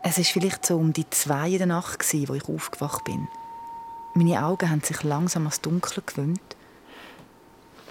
es 0.04 0.16
war 0.16 0.24
vielleicht 0.24 0.64
so 0.64 0.76
um 0.76 0.92
die 0.92 1.10
zwei 1.10 1.50
in 1.50 1.58
der 1.58 1.66
Nacht, 1.66 2.04
wo 2.28 2.34
ich 2.34 2.48
aufgewacht 2.48 3.02
bin. 3.02 3.26
Meine 4.14 4.44
Augen 4.44 4.70
haben 4.70 4.80
sich 4.80 5.02
langsam 5.02 5.42
ans 5.42 5.60
Dunkel 5.60 6.04
gewöhnt. 6.06 6.56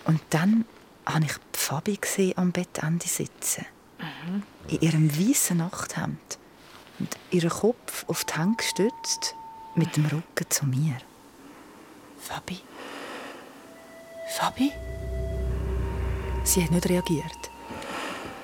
Und 0.06 0.22
dann 0.30 0.64
habe 1.06 1.26
ich 1.26 1.34
Fabi 1.52 1.98
gesehen 1.98 2.38
am 2.38 2.54
Bettende 2.54 3.10
sitzen. 3.10 3.66
Mhm. 4.00 4.44
In 4.70 4.80
ihrem 4.80 5.20
weißen 5.20 5.58
Nachthemd. 5.58 6.40
Und 7.00 7.10
ihren 7.30 7.50
Kopf 7.50 8.06
auf 8.08 8.24
die 8.24 8.36
Hände 8.36 8.56
gestützt, 8.56 9.36
mit 9.76 9.98
dem 9.98 10.06
Rücken 10.06 10.50
zu 10.50 10.66
mir. 10.66 10.96
Fabi? 12.20 12.60
Fabi? 14.38 14.72
Sie 16.44 16.64
hat 16.64 16.72
nicht 16.72 16.90
reagiert. 16.90 17.50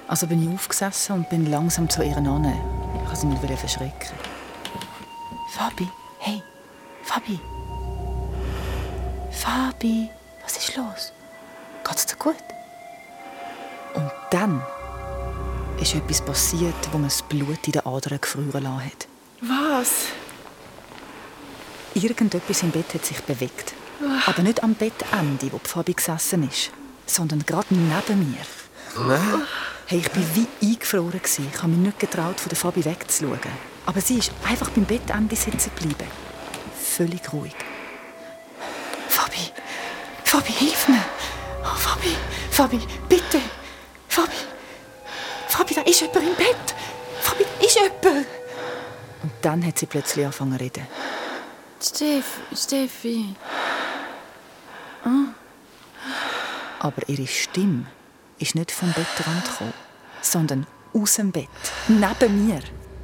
Also 0.08 0.28
bin 0.28 0.44
ich 0.48 0.54
aufgesessen 0.54 1.14
und 1.16 1.30
bin 1.30 1.50
langsam 1.50 1.90
zu 1.90 2.04
ihr 2.04 2.18
an. 2.18 2.46
Ich 2.96 3.06
wollte 3.06 3.16
sie 3.16 3.28
nicht 3.28 3.60
verschrecken. 3.60 4.18
Fabi, 5.52 5.88
hey, 6.20 6.42
Fabi. 7.04 7.40
Fabi, 9.32 10.10
was 10.44 10.58
ist 10.58 10.76
los? 10.76 11.14
Geht's 11.84 12.06
dir 12.06 12.16
gut? 12.16 12.36
Und 13.94 14.12
dann 14.32 14.62
ist 15.80 15.96
etwas 15.96 16.22
passiert, 16.22 16.74
wo 16.92 16.98
mir 16.98 17.08
das 17.08 17.22
Blut 17.22 17.66
in 17.66 17.74
den 17.74 17.86
Adern 17.86 18.20
lassen 18.22 18.86
hat. 18.86 19.08
Was? 19.42 20.08
Irgendetwas 21.96 22.64
im 22.64 22.72
Bett 22.72 22.94
hat 22.94 23.06
sich 23.06 23.22
bewegt. 23.22 23.74
Aber 24.26 24.42
nicht 24.42 24.64
am 24.64 24.74
Bettende, 24.74 25.52
wo 25.52 25.60
Fabi 25.64 25.94
gesessen 25.94 26.48
ist, 26.48 26.72
sondern 27.06 27.46
gerade 27.46 27.68
neben 27.70 28.32
mir. 28.32 29.08
Nein. 29.08 29.42
Hey, 29.86 30.00
ich 30.00 30.16
war 30.16 30.24
wie 30.36 30.48
eingefroren. 30.66 31.22
Ich 31.24 31.58
habe 31.58 31.68
mich 31.68 31.78
nicht 31.78 32.00
getraut, 32.00 32.40
von 32.40 32.50
der 32.50 32.58
Fabi 32.58 32.84
wegzuschauen. 32.84 33.40
Aber 33.86 34.02
sie 34.02 34.18
ist 34.18 34.32
einfach 34.48 34.70
beim 34.70 34.86
Bettende 34.86 35.36
sitzen 35.36 35.72
geblieben. 35.76 36.08
Völlig 36.82 37.32
ruhig. 37.32 37.56
Fabi, 39.08 39.52
Fabi, 40.24 40.52
hilf 40.52 40.88
mir. 40.88 41.04
Oh, 41.64 41.76
Fabi, 41.76 42.16
Fabi, 42.50 42.80
bitte. 43.08 43.40
Fabi, 44.08 44.32
Fabi, 45.48 45.74
da 45.76 45.82
ist 45.82 46.02
jemand 46.02 46.18
im 46.18 46.36
Bett. 46.36 46.76
Fabi, 47.22 47.44
da 47.60 47.66
ist 47.66 47.76
jemand. 47.76 48.28
Und 49.22 49.32
dann 49.42 49.66
hat 49.66 49.80
sie 49.80 49.86
plötzlich 49.86 50.26
angefangen 50.26 50.58
zu 50.58 50.64
reden. 50.64 50.88
Steffi, 51.86 52.56
Steffi. 52.56 53.36
Oh. 55.06 55.10
Aber 56.80 57.02
ihre 57.08 57.28
Stimme 57.28 57.88
ist 58.40 58.56
nicht 58.56 58.72
vom 58.72 58.88
Bettrand 58.94 59.44
gekommen, 59.44 59.74
sondern 60.22 60.66
aus 60.94 61.16
dem 61.16 61.34
Bett, 61.34 61.50
neben 61.90 62.48
mir. 62.48 62.62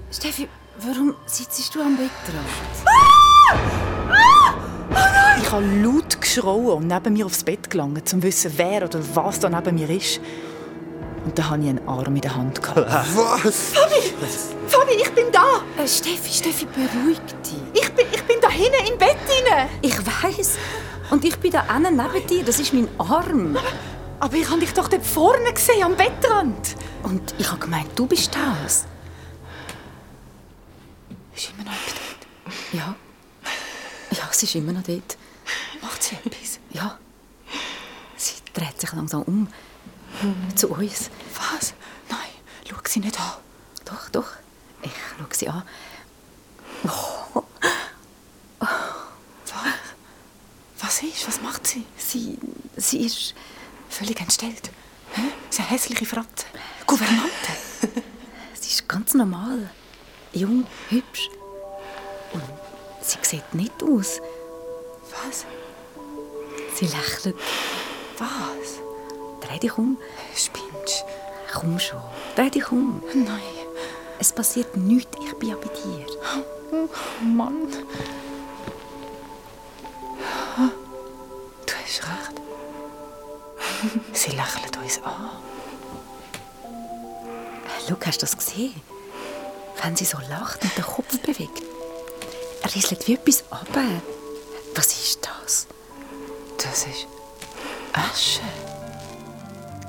Steffi, 0.09 0.47
warum 0.77 1.13
sitzt 1.25 1.75
du 1.75 1.81
am 1.81 1.97
Bettrand? 1.97 2.47
Ah! 2.85 3.55
Ah! 4.11 4.53
Oh 4.91 4.93
nein! 4.93 5.41
Ich 5.41 5.51
habe 5.51 5.65
laut 5.83 6.21
geschrauen 6.21 6.77
und 6.77 6.87
neben 6.87 7.13
mir 7.13 7.25
aufs 7.25 7.43
Bett 7.43 7.69
gelangt, 7.69 7.97
um 7.97 8.05
zu 8.05 8.23
wissen, 8.23 8.53
wer 8.55 8.85
oder 8.85 9.01
was 9.13 9.41
da 9.41 9.49
neben 9.49 9.75
mir 9.75 9.89
ist. 9.89 10.21
Und 11.25 11.37
da 11.37 11.49
hatte 11.49 11.63
ich 11.63 11.69
einen 11.69 11.85
Arm 11.85 12.15
in 12.15 12.21
der 12.21 12.33
Hand. 12.33 12.61
Was? 12.75 13.73
Fabi! 13.73 14.08
Fabi, 14.67 14.93
ich 14.93 15.11
bin 15.11 15.31
da! 15.31 15.61
Äh, 15.77 15.87
Steffi, 15.87 16.31
Steffi, 16.31 16.65
beruhig 16.65 17.19
dich. 17.43 17.81
Ich 17.81 17.89
bin, 17.93 18.05
ich 18.11 18.23
bin 18.23 18.37
da 18.41 18.49
hinten 18.49 18.91
im 18.91 18.97
Bett 18.97 19.17
rein. 19.47 19.69
Ich 19.81 19.97
weiß. 19.97 20.57
Und 21.11 21.23
ich 21.23 21.37
bin 21.37 21.51
da 21.51 21.73
hinten 21.73 21.95
neben 21.95 22.27
dir. 22.27 22.43
Das 22.43 22.59
ist 22.59 22.73
mein 22.73 22.87
Arm. 22.99 23.55
Aber, 23.55 23.67
aber 24.19 24.35
ich 24.35 24.49
habe 24.49 24.59
dich 24.59 24.73
doch 24.73 24.87
dort 24.87 25.05
vorne 25.05 25.53
gesehen, 25.53 25.83
am 25.83 25.95
Bettrand. 25.95 26.75
Und 27.03 27.33
ich 27.37 27.49
habe 27.49 27.59
gemeint, 27.59 27.89
du 27.95 28.05
bist 28.05 28.35
das. 28.35 28.85
Ist 31.35 31.51
immer 31.51 31.63
noch 31.63 31.77
dort? 31.85 32.53
Ja. 32.73 32.95
Ja, 34.11 34.27
sie 34.31 34.45
ist 34.45 34.55
immer 34.55 34.73
noch 34.73 34.83
dort. 34.83 35.17
Macht 35.81 36.03
sie 36.03 36.15
etwas? 36.15 36.59
Ja. 36.71 36.97
Sie 38.17 38.33
dreht 38.53 38.79
sich 38.79 38.91
langsam 38.91 39.23
um. 39.23 39.47
Zu 40.55 40.69
uns. 40.69 41.09
Was? 41.35 41.73
Nein, 42.09 42.19
schau 42.69 42.75
sie 42.85 42.99
nicht 42.99 43.17
an. 43.19 43.31
Doch, 43.89 44.09
doch. 44.09 44.27
Ich 44.81 44.91
schaue 44.91 45.27
sie 45.31 45.49
an. 45.49 45.63
Oh. 46.85 47.43
Oh. 48.59 48.65
Was? 49.45 49.73
Was 50.79 51.03
ist? 51.03 51.27
Was 51.27 51.41
macht 51.41 51.65
sie? 51.67 51.85
Sie, 51.97 52.37
sie 52.77 53.05
ist... 53.05 53.33
Völlig 53.89 54.19
entstellt. 54.21 54.69
Hä? 55.13 55.21
Sie 55.49 55.61
eine 55.61 55.71
hässliche 55.71 56.05
Fratze. 56.05 56.45
Gouvernante. 56.85 57.51
sie 58.53 58.69
ist 58.69 58.87
ganz 58.87 59.15
normal. 59.15 59.69
Jung, 60.31 60.67
hübsch. 60.89 61.29
Und 62.31 62.43
sie 63.01 63.17
sieht 63.23 63.53
nicht 63.55 63.81
aus. 63.81 64.21
Was? 65.25 65.45
Sie 66.75 66.85
lächelt. 66.85 67.35
Was? 68.19 68.79
Dreh 69.41 69.57
dich 69.57 69.75
um. 69.77 69.97
Spinnst 70.35 71.03
Komm 71.51 71.79
schon. 71.79 71.99
Dreh 72.35 72.51
dich 72.51 72.71
um. 72.71 73.01
Nein. 73.15 73.58
Es 74.19 74.33
passiert 74.33 74.75
nichts. 74.75 75.17
Ich 75.25 75.33
bin 75.39 75.49
ja 75.49 75.55
bei 75.55 75.69
dir. 75.69 76.05
Oh, 76.71 76.89
Mann. 77.23 77.67
Du 81.65 81.73
hast 81.73 82.03
recht. 82.03 82.41
Sie 84.13 84.31
lächeln 84.31 84.83
uns 84.83 85.01
an. 85.03 85.29
Schau, 87.87 87.95
hast 88.05 88.21
du 88.21 88.25
das 88.25 88.37
gesehen? 88.37 88.81
Wenn 89.81 89.95
sie 89.95 90.05
so 90.05 90.17
lacht 90.29 90.61
und 90.63 90.77
den 90.77 90.83
Kopf 90.83 91.17
bewegt. 91.19 91.63
Er 92.61 92.75
rieselt 92.75 93.07
wie 93.07 93.13
etwas 93.13 93.43
ab. 93.49 93.67
Was 94.75 94.87
ist 94.87 95.25
das? 95.25 95.67
Das 96.57 96.83
ist 96.85 97.07
Asche. 97.93 98.41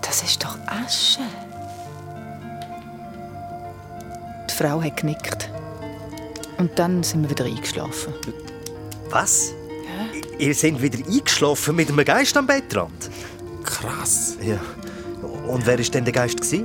Das 0.00 0.22
ist 0.22 0.42
doch 0.42 0.56
Asche. 0.66 1.20
Frau 4.60 4.82
hat 4.82 4.98
genickt. 4.98 5.50
Und 6.58 6.78
dann 6.78 7.02
sind 7.02 7.22
wir 7.22 7.30
wieder 7.30 7.46
eingeschlafen. 7.46 8.12
Was? 9.08 9.54
Ja? 9.86 10.36
Ihr 10.38 10.54
seid 10.54 10.82
wieder 10.82 10.98
eingeschlafen 10.98 11.74
mit 11.76 11.88
einem 11.88 12.04
Geist 12.04 12.36
am 12.36 12.46
Bettrand? 12.46 13.08
Krass. 13.64 14.36
Ja. 14.42 14.60
Und 15.48 15.64
wer 15.64 15.78
war 15.78 15.84
denn 15.84 16.04
der 16.04 16.12
Geist? 16.12 16.52
Ja. 16.52 16.60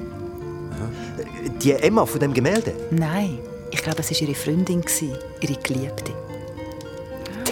Die 1.62 1.72
Emma 1.72 2.06
von 2.06 2.20
dem 2.20 2.34
Gemälde? 2.34 2.74
Nein, 2.92 3.40
ich 3.72 3.82
glaube, 3.82 4.02
es 4.02 4.12
war 4.12 4.22
ihre 4.22 4.36
Freundin, 4.36 4.84
ihre 5.40 5.62
Geliebte. 5.62 6.12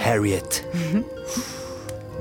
Harriet. 0.03 0.65
Mhm. 0.73 1.05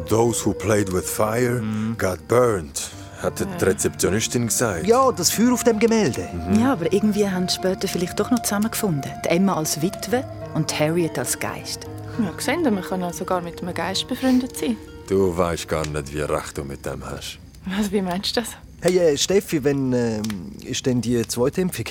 Those 0.08 0.46
who 0.46 0.54
played 0.54 0.92
with 0.92 1.10
fire 1.10 1.60
mhm. 1.60 1.96
got 1.98 2.28
burned, 2.28 2.88
hat 3.22 3.40
die 3.40 3.64
Rezeptionistin 3.64 4.46
gesagt. 4.46 4.86
Ja, 4.86 5.10
das 5.12 5.30
Feuer 5.30 5.52
auf 5.52 5.64
dem 5.64 5.78
Gemälde. 5.78 6.28
Mhm. 6.32 6.60
Ja, 6.60 6.72
aber 6.72 6.92
irgendwie 6.92 7.28
haben 7.28 7.48
sie 7.48 7.56
später 7.56 7.88
vielleicht 7.88 8.18
doch 8.18 8.30
noch 8.30 8.42
zusammengefunden. 8.42 9.10
Die 9.24 9.28
Emma 9.28 9.54
als 9.54 9.80
Witwe 9.80 10.24
und 10.54 10.78
Harriet 10.78 11.18
als 11.18 11.38
Geist. 11.38 11.86
Ja, 12.22 12.30
gesehen, 12.30 12.62
man 12.62 12.82
kann 12.82 13.00
ja 13.00 13.12
sogar 13.12 13.40
mit 13.40 13.62
einem 13.62 13.72
Geist 13.72 14.06
befreundet 14.08 14.56
sein. 14.56 14.76
Du 15.08 15.36
weißt 15.36 15.68
gar 15.68 15.86
nicht, 15.86 16.12
wie 16.12 16.20
recht 16.20 16.58
du 16.58 16.64
mit 16.64 16.84
dem 16.84 17.04
hast. 17.04 17.38
Was, 17.66 17.90
wie 17.92 18.02
meinst 18.02 18.36
du 18.36 18.40
das? 18.40 18.50
Hey, 18.80 18.98
äh, 18.98 19.16
Steffi, 19.16 19.64
wann 19.64 19.92
äh, 19.92 20.20
ist 20.64 20.84
denn 20.84 21.00
die 21.00 21.26
zweite 21.28 21.60
Impfung? 21.60 21.86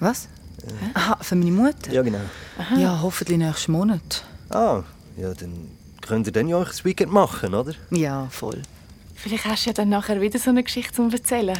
Was? 0.00 0.28
Äh. 0.62 0.94
Aha, 0.94 1.18
für 1.20 1.34
meine 1.34 1.50
Mutter? 1.50 1.92
Ja, 1.92 2.02
genau. 2.02 2.20
Aha. 2.58 2.78
Ja, 2.78 3.00
hoffentlich 3.02 3.38
nächsten 3.38 3.72
Monat. 3.72 4.24
Ah, 4.50 4.82
ja, 5.16 5.34
dann 5.34 5.68
könnt 6.00 6.26
ihr 6.26 6.32
dann 6.32 6.48
ja 6.48 6.56
euch 6.56 6.68
das 6.68 6.84
Weekend 6.84 7.12
machen, 7.12 7.54
oder? 7.54 7.74
Ja, 7.90 8.28
voll. 8.30 8.62
Vielleicht 9.20 9.46
hast 9.46 9.66
du 9.66 9.70
ja 9.70 9.74
dann 9.74 9.88
nachher 9.88 10.20
wieder 10.20 10.38
so 10.38 10.50
eine 10.50 10.62
Geschichte 10.62 10.92
zum 10.94 11.10
Erzählen. 11.10 11.58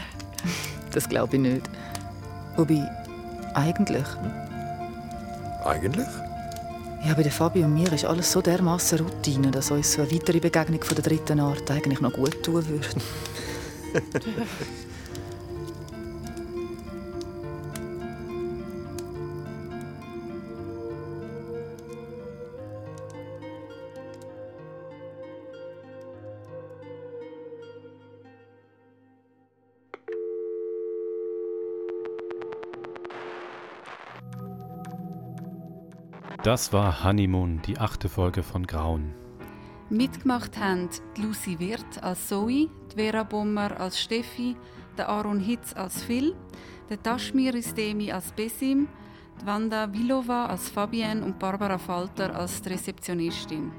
Das 0.92 1.08
glaube 1.08 1.34
ich 1.34 1.42
nicht. 1.42 1.62
Wobei, 2.56 2.88
eigentlich. 3.52 4.04
Eigentlich? 5.64 6.06
Ja, 7.04 7.14
bei 7.14 7.24
der 7.24 7.32
Fabi 7.32 7.64
und 7.64 7.74
mir 7.74 7.92
ist 7.92 8.04
alles 8.04 8.30
so 8.30 8.40
dermaßen 8.40 9.00
Routine, 9.00 9.50
dass 9.50 9.72
uns 9.72 9.92
so 9.92 10.02
eine 10.02 10.12
weitere 10.12 10.38
Begegnung 10.38 10.82
von 10.82 10.94
der 10.94 11.04
dritten 11.04 11.40
Art 11.40 11.68
eigentlich 11.68 12.00
noch 12.00 12.12
gut 12.12 12.42
tun 12.44 12.64
würde. 12.68 12.86
Das 36.44 36.72
war 36.72 37.02
Honeymoon, 37.02 37.60
die 37.66 37.78
achte 37.78 38.08
Folge 38.08 38.44
von 38.44 38.64
Grauen. 38.64 39.12
Mitgemacht 39.90 40.56
haben 40.56 40.88
Lucy 41.16 41.58
Wirth 41.58 42.00
als 42.00 42.28
Zoe, 42.28 42.68
Vera 42.94 43.24
Bommer 43.24 43.80
als 43.80 44.00
Steffi, 44.00 44.54
der 44.96 45.08
Aaron 45.08 45.40
Hitz 45.40 45.74
als 45.74 46.00
Phil, 46.04 46.36
der 46.88 47.02
Tashmir 47.02 47.56
Istemi 47.56 48.12
als 48.12 48.30
Besim, 48.30 48.86
die 49.40 49.46
Wanda 49.46 49.92
Vilova 49.92 50.46
als 50.46 50.68
Fabienne 50.68 51.24
und 51.24 51.40
Barbara 51.40 51.76
Falter 51.76 52.36
als 52.36 52.64
Rezeptionistin. 52.64 53.72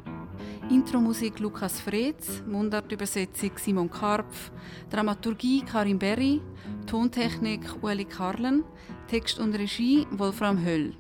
Intromusik 0.70 1.40
Lukas 1.40 1.80
Freds, 1.80 2.44
Mundartübersetzung 2.46 3.52
Simon 3.56 3.90
Karpf, 3.90 4.52
Dramaturgie 4.90 5.62
Karin 5.62 5.98
Berry, 5.98 6.42
Tontechnik 6.86 7.62
Ueli 7.82 8.06
Karlen, 8.06 8.66
Text 9.08 9.40
und 9.40 9.56
Regie 9.56 10.06
Wolfram 10.12 10.62
Höll. 10.62 10.94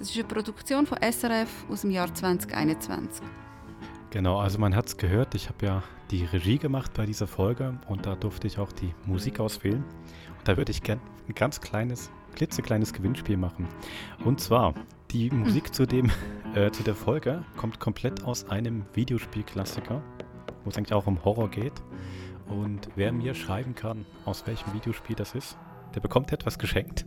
Das 0.00 0.08
ist 0.08 0.16
eine 0.16 0.24
Produktion 0.28 0.86
von 0.86 0.96
SRF 1.02 1.66
aus 1.68 1.82
dem 1.82 1.90
Jahr 1.90 2.12
2021. 2.12 3.22
Genau, 4.08 4.40
also 4.40 4.58
man 4.58 4.74
hat 4.74 4.86
es 4.86 4.96
gehört, 4.96 5.34
ich 5.34 5.50
habe 5.50 5.66
ja 5.66 5.82
die 6.10 6.24
Regie 6.24 6.56
gemacht 6.56 6.94
bei 6.94 7.04
dieser 7.04 7.26
Folge 7.26 7.78
und 7.86 8.06
da 8.06 8.14
durfte 8.14 8.46
ich 8.46 8.58
auch 8.58 8.72
die 8.72 8.94
Musik 9.04 9.40
auswählen. 9.40 9.84
Und 10.38 10.48
da 10.48 10.56
würde 10.56 10.72
ich 10.72 10.82
gerne 10.82 11.02
ein 11.28 11.34
ganz 11.34 11.60
kleines, 11.60 12.10
klitzekleines 12.34 12.94
Gewinnspiel 12.94 13.36
machen. 13.36 13.68
Und 14.24 14.40
zwar, 14.40 14.72
die 15.10 15.30
Musik 15.30 15.66
hm. 15.66 15.72
zu, 15.74 15.86
dem, 15.86 16.10
äh, 16.54 16.70
zu 16.70 16.82
der 16.82 16.94
Folge 16.94 17.44
kommt 17.58 17.78
komplett 17.78 18.24
aus 18.24 18.48
einem 18.48 18.86
Videospielklassiker, 18.94 20.00
wo 20.64 20.70
es 20.70 20.78
eigentlich 20.78 20.94
auch 20.94 21.08
um 21.08 21.22
Horror 21.26 21.50
geht. 21.50 21.74
Und 22.48 22.88
wer 22.96 23.12
mir 23.12 23.34
schreiben 23.34 23.74
kann, 23.74 24.06
aus 24.24 24.46
welchem 24.46 24.72
Videospiel 24.72 25.14
das 25.14 25.34
ist, 25.34 25.58
der 25.94 26.00
bekommt 26.00 26.32
etwas 26.32 26.58
geschenkt. 26.58 27.04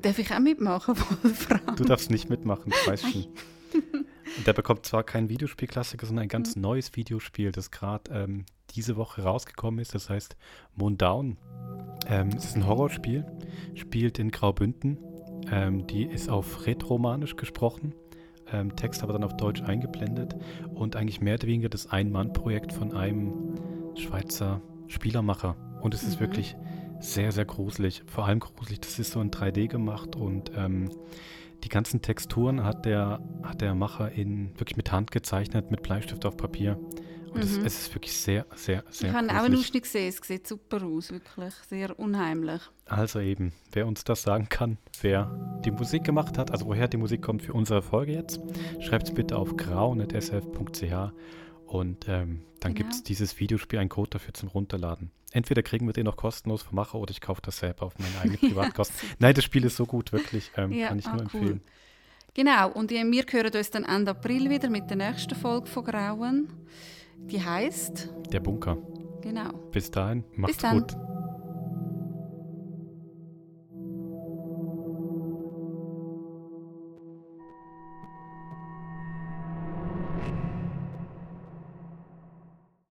Darf 0.00 0.18
ich 0.18 0.32
auch 0.32 0.38
mitmachen, 0.38 0.96
Wolfram? 1.22 1.76
Du 1.76 1.84
darfst 1.84 2.10
nicht 2.10 2.28
mitmachen, 2.28 2.72
ich 2.72 2.86
weiß 2.86 3.02
schon. 3.02 3.26
Und 4.36 4.46
der 4.46 4.52
bekommt 4.52 4.86
zwar 4.86 5.02
kein 5.02 5.28
Videospielklassiker, 5.28 6.06
sondern 6.06 6.24
ein 6.24 6.28
ganz 6.28 6.56
mhm. 6.56 6.62
neues 6.62 6.94
Videospiel, 6.96 7.52
das 7.52 7.70
gerade 7.70 8.10
ähm, 8.12 8.44
diese 8.70 8.96
Woche 8.96 9.22
rausgekommen 9.22 9.80
ist. 9.80 9.94
Das 9.94 10.10
heißt 10.10 10.36
Moondown. 10.74 11.38
Ähm, 12.06 12.28
es 12.36 12.44
ist 12.44 12.56
ein 12.56 12.66
Horrorspiel, 12.66 13.24
spielt 13.74 14.18
in 14.18 14.30
Graubünden. 14.30 14.98
Ähm, 15.50 15.86
die 15.86 16.04
ist 16.04 16.28
auf 16.28 16.66
Rätoromanisch 16.66 17.36
gesprochen, 17.36 17.94
ähm, 18.52 18.76
Text 18.76 19.02
aber 19.02 19.12
dann 19.12 19.24
auf 19.24 19.36
Deutsch 19.36 19.62
eingeblendet 19.62 20.34
und 20.74 20.96
eigentlich 20.96 21.20
mehr 21.20 21.34
oder 21.34 21.46
weniger 21.46 21.68
das 21.68 21.86
Ein-Mann-Projekt 21.86 22.72
von 22.72 22.94
einem 22.94 23.54
Schweizer 23.96 24.60
Spielermacher. 24.88 25.56
Und 25.80 25.94
es 25.94 26.02
ist 26.02 26.16
mhm. 26.16 26.20
wirklich 26.20 26.56
sehr, 27.00 27.32
sehr 27.32 27.44
gruselig. 27.44 28.02
Vor 28.06 28.26
allem 28.26 28.40
gruselig, 28.40 28.80
das 28.80 28.98
ist 28.98 29.12
so 29.12 29.20
in 29.20 29.30
3D 29.30 29.68
gemacht 29.68 30.16
und 30.16 30.52
ähm, 30.56 30.90
die 31.64 31.68
ganzen 31.68 32.02
Texturen 32.02 32.64
hat 32.64 32.84
der, 32.84 33.20
hat 33.42 33.60
der 33.60 33.74
Macher 33.74 34.12
in, 34.12 34.50
wirklich 34.58 34.76
mit 34.76 34.92
Hand 34.92 35.10
gezeichnet, 35.10 35.70
mit 35.70 35.82
Bleistift 35.82 36.24
auf 36.24 36.36
Papier. 36.36 36.78
Und 37.30 37.36
mhm. 37.36 37.42
es, 37.42 37.58
es, 37.58 37.80
ist 37.80 37.94
wirklich 37.94 38.14
sehr, 38.14 38.46
sehr, 38.54 38.84
sehr 38.90 39.10
Ich 39.10 39.14
habe 39.14 39.28
auch 39.28 39.44
einen 39.44 39.56
Ausschnitt 39.56 39.82
gesehen, 39.82 40.08
es 40.08 40.26
sieht 40.26 40.46
super 40.46 40.82
aus, 40.82 41.10
wirklich 41.10 41.52
sehr 41.68 41.98
unheimlich. 41.98 42.62
Also 42.86 43.20
eben, 43.20 43.52
wer 43.72 43.86
uns 43.86 44.04
das 44.04 44.22
sagen 44.22 44.48
kann, 44.48 44.78
wer 45.02 45.60
die 45.64 45.70
Musik 45.70 46.04
gemacht 46.04 46.38
hat, 46.38 46.50
also 46.50 46.66
woher 46.66 46.88
die 46.88 46.96
Musik 46.96 47.20
kommt 47.20 47.42
für 47.42 47.52
unsere 47.52 47.82
Folge 47.82 48.12
jetzt, 48.12 48.40
schreibt 48.80 49.08
es 49.08 49.14
bitte 49.14 49.36
auf 49.36 49.56
grau.sf.ch 49.56 51.12
und 51.66 52.08
ähm, 52.08 52.42
dann 52.60 52.74
genau. 52.74 52.74
gibt 52.74 52.92
es 52.94 53.02
dieses 53.02 53.38
Videospiel, 53.38 53.78
ein 53.78 53.90
Code 53.90 54.10
dafür 54.10 54.32
zum 54.32 54.48
Runterladen. 54.48 55.10
Entweder 55.32 55.62
kriegen 55.62 55.86
wir 55.86 55.92
den 55.92 56.04
noch 56.04 56.16
kostenlos 56.16 56.62
vom 56.62 56.76
Macher 56.76 56.98
oder 56.98 57.10
ich 57.10 57.20
kaufe 57.20 57.42
das 57.42 57.58
selber 57.58 57.86
auf 57.86 57.98
meine 57.98 58.18
eigene 58.20 58.38
Privatkosten. 58.48 58.96
ja, 59.08 59.14
Nein, 59.18 59.34
das 59.34 59.44
Spiel 59.44 59.64
ist 59.64 59.76
so 59.76 59.84
gut, 59.84 60.12
wirklich. 60.12 60.50
Ähm, 60.56 60.72
ja, 60.72 60.88
kann 60.88 60.98
ich 60.98 61.06
ah, 61.06 61.12
nur 61.12 61.22
empfehlen. 61.22 61.60
Cool. 61.64 61.72
Genau, 62.34 62.70
und 62.70 62.90
wir 62.90 63.02
hören 63.02 63.52
uns 63.54 63.70
dann 63.70 63.84
Ende 63.84 64.12
April 64.12 64.48
wieder 64.48 64.70
mit 64.70 64.88
der 64.88 64.96
nächsten 64.96 65.34
Folge 65.34 65.66
von 65.66 65.84
Grauen. 65.84 66.48
Die 67.16 67.42
heißt 67.42 68.08
Der 68.32 68.40
Bunker. 68.40 68.78
Genau. 69.22 69.52
Bis 69.72 69.90
dahin, 69.90 70.24
macht's 70.36 70.58
Bis 70.58 70.70
gut. 70.70 71.07